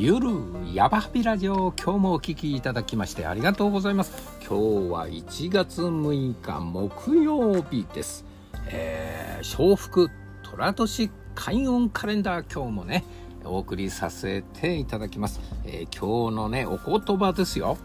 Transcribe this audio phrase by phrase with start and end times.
[0.00, 0.30] ゆる
[0.72, 4.12] やばはびラジオ今日もお聞きいただきましてありがとうございます。
[4.48, 8.24] 今日は1月6日木曜日です。
[8.68, 10.08] えー、笑福
[10.44, 13.04] 寅年開運カレンダー今日もね
[13.44, 17.76] お送りさせていただきます、えー、今日のねお言葉ですよ。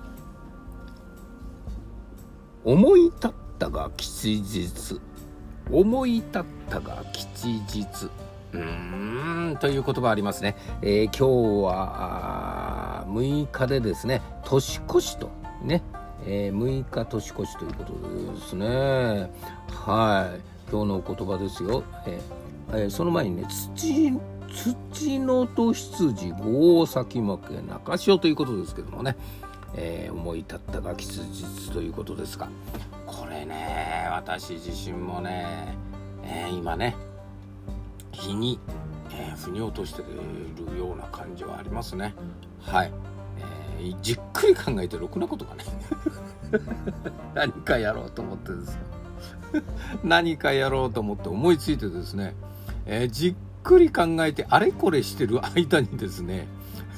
[2.64, 5.02] 思い立ったが吉日。
[5.72, 7.88] 思い立ったが吉日。
[8.54, 15.32] うーんという言葉ありますね、えー、今日は6日でですね年越しと
[15.64, 15.82] ね、
[16.26, 17.94] えー、6日年越しということ
[18.34, 19.32] ですね。
[19.70, 20.54] はい。
[20.74, 24.10] 今日のお言葉ですよ、えーえー、その前にね土
[24.92, 29.16] 土のと羊五先負け中潮ということですけどもね、
[29.76, 32.50] えー、思い立ったが吉日ということですが
[33.06, 35.78] これね私自身もね、
[36.24, 36.96] え、今ね
[38.24, 38.60] 日に、
[39.12, 40.06] えー、腑に落としてい
[40.72, 42.16] るような感じはありますね。
[42.62, 42.92] はい、
[43.80, 45.64] えー、じっくり考えてろくなことがね
[47.36, 48.82] 何かやろうと思ってですね。
[50.04, 52.34] 何かやろうと思って思いついてですね、
[52.86, 56.48] えー、じっくり考えてあれこれしてる間にですね。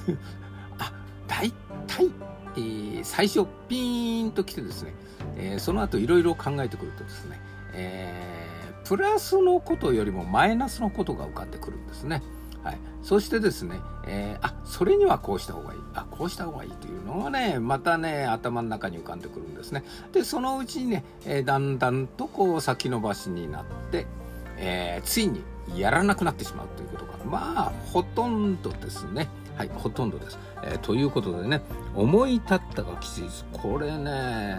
[0.78, 0.94] あ
[1.28, 1.52] 大
[1.88, 2.12] 体、
[2.56, 4.94] えー、最初ピーンと来てですね、
[5.38, 7.42] えー、その後いろいろ考えてくるとですね、
[7.74, 12.22] えープラスのことよりもマイナスのことが浮かんでくるんですね。
[12.64, 15.80] はい、そしてですね、えー、あそれにはこうした方がいい。
[15.94, 19.84] あこうした方がいいというのがねまたね頭の中に浮かんでくるんですね。
[20.14, 24.08] でそのうちにね、えー、だんだんとこう先延ばしになって、
[24.58, 25.44] えー、ついに
[25.76, 29.28] やらなくなってしまうということがまあほとんどですね。
[29.56, 31.62] はいほとんどです、えということでね
[31.96, 34.58] 思い立ったがきついですこれね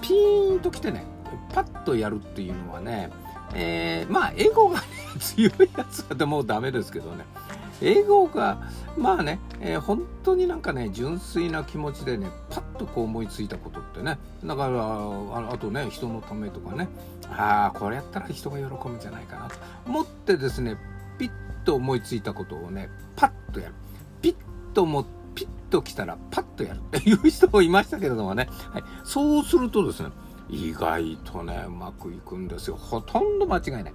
[0.00, 1.04] ピーンときてね
[1.52, 3.10] パッとやるっていうのはね
[3.54, 4.86] えー、まあ、エゴが、ね、
[5.20, 7.24] 強いやつはもうダメですけどね。
[7.80, 8.62] エゴが、
[8.96, 16.88] まあね、えー、本当になんかね、純粋な気持ちでね、パッとこう思いついたことってね、だから、ああとね、人のためとかね、
[17.30, 19.56] ああ、これやったら人が喜ぶんじゃないかなと。
[19.86, 20.76] 思ってですね、
[21.18, 21.30] ピッ
[21.64, 23.74] と思いついたことをね、パッとやる。
[24.22, 24.34] ピッ
[24.72, 25.04] とも、
[25.34, 30.10] ピッと来たらパッとやるっていう人もいましたけれどもね、はい、そうするとですね、
[30.48, 32.76] 意外とねうまくいくんですよ。
[32.76, 33.94] ほとんど間違いない。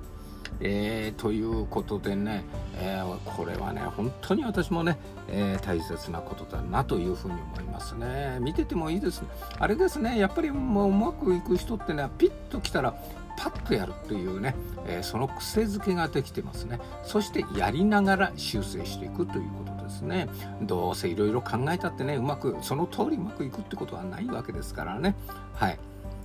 [0.61, 2.43] えー、ということでね、
[2.75, 8.39] えー、これはね本当に私もね、えー、大切なことだなというふうに思いますね。
[8.41, 9.27] 見ててもいいですね。
[9.57, 12.93] あれですねやっぱりもううまくいく人ってねピッときたら
[13.37, 14.53] パッとやるというね、
[14.85, 16.77] えその癖づけができてますね。
[17.03, 20.27] そしてやりながら修正していくということですね。
[20.61, 25.15] どうせいろいろ考えたってねうまくその通りうまくいくってことはないわけですからね。
[25.53, 25.79] はい。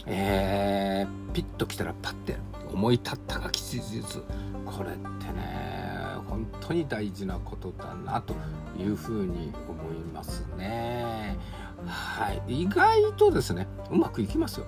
[0.06, 2.36] えー、ピッと来たらパッて
[2.72, 4.02] 思い立ったが吉日。
[4.64, 5.94] これってね
[6.28, 8.34] 本当に大事なことだなと
[8.78, 11.36] いうふうに思いますね。
[11.86, 12.62] はい。
[12.62, 14.66] 意外とですねうまくいきますよ。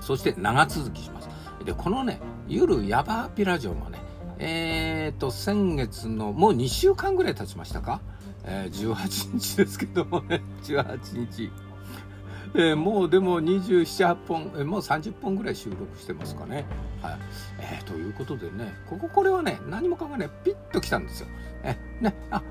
[0.00, 1.28] そして長続きします。
[1.64, 3.98] でこのねゆるヤバーピラジオもね
[4.38, 8.00] えーと先月のもう2週間ぐらい経ちましたか、
[8.44, 10.42] えー、18日ですけどもね。
[10.62, 11.50] 18日。
[12.58, 16.64] えー、もうでも27、8本、えー、もう30本ぐらい収録してますかね。
[17.02, 17.18] はい。
[17.60, 21.28] えー、ということでね、ここ、これはね、何も考えない、ピッと来たんですよ。
[21.62, 22.42] えね、あ、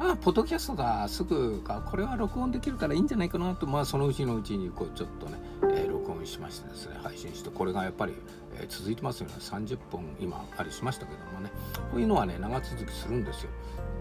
[0.00, 5.38] あ、ポッドキャストだ、すぐか、これは録音できるからいいんじゃないかなと、まあ、そのうちのうちに、こう、ちょっとね、
[5.74, 8.14] えー、録音しましてですね、配信して、これがやっぱり、
[8.56, 9.34] えー、続いてますよね。
[9.38, 11.52] 30本今、ありしましたけどもね、
[11.92, 13.50] こういうのはね、長続きするんですよ。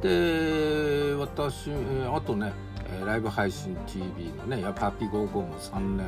[0.01, 2.51] で、私え、あとね、
[2.91, 6.07] えー、ライブ配信 TV のね、やパピ55も3年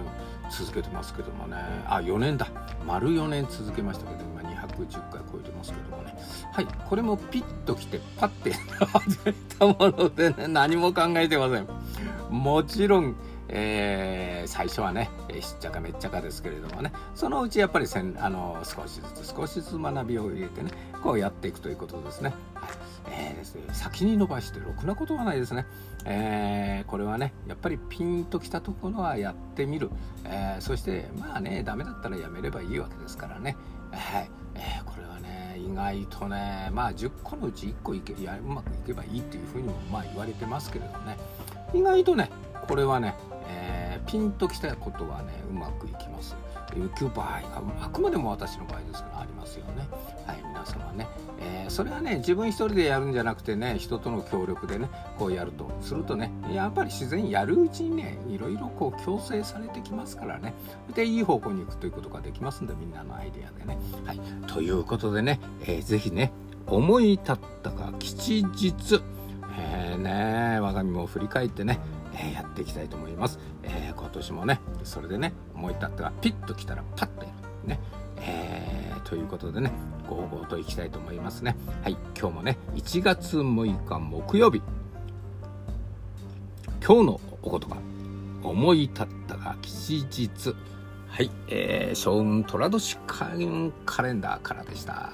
[0.49, 1.57] 続けてますけどもね、
[1.87, 2.47] あ、4年だ。
[2.85, 6.15] 丸4年続けましたけど、今210回超えてますけどもね。
[6.51, 11.67] はい、これもピッときて、パッて始めたものでね、 何も考えてません。
[12.29, 13.15] もちろん、
[13.47, 20.71] えー、最初はね、えー、しっちゃかめっちゃかですけれどもね、そのうちやっぱりせんあの少しずつ少しずつ学びを入れてね、
[21.01, 22.33] こうやっていくということですね。
[23.71, 25.65] 先に伸ばしてろくなことはないですね。
[26.05, 29.89] えー、これはね、やっぱりピンときたところはやってみる。
[30.25, 33.55] えー、そして、まあね、ダメだったらやめればいいわけですからね。
[33.91, 41.17] はい、えー、これはね、意外とね、まあ10個のうち1個いけやうまくいけばいいっていうふうにもまあ言われてますけれどね、
[41.73, 42.29] 意外とね、
[42.67, 43.15] これはね、
[43.47, 46.35] え、ピンときたことはねうまくいきます
[46.79, 49.87] いう場合があくまでも私の場合ですからありますよね。
[50.25, 51.07] はい皆様ね、
[51.39, 60.53] えー、それはね自分一人でやるんじゃなくてね人との協力でねこうやるとするとねやっぱり自然やるうちにねいろいろこう強制されてきますからね。
[60.95, 63.77] でいい方向に行くということができますんでみんなのアイデアでね。
[64.05, 64.19] はい。
[64.47, 66.31] ということでね、えー、ぜひね
[66.67, 69.01] 思い立ったが吉日。
[69.55, 71.79] えーね、我が身も振り返ってね、
[72.15, 77.31] えー、やっていきたいと思います、えー、年もねそれでね思い立ったがピッと来たらパッとや
[77.63, 77.67] る。
[77.69, 77.79] ね。
[78.17, 79.71] えー、ということでね
[80.07, 81.55] ゴーゴーといきたいと思いますね。
[81.83, 84.61] はい今日もね1月6日木曜日。
[86.85, 87.77] 今日のお言葉
[88.43, 90.55] 思い立ったが吉日。
[91.07, 95.11] はい、えー、将軍寅年カレンダーからでした。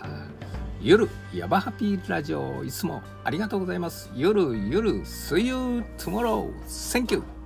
[0.82, 4.10] 夜ヤバハピーラジオいつもありがとうございます。
[4.16, 7.39] 夜夜 See you tomorrow Thank you